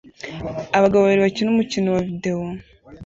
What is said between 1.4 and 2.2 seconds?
umukino wa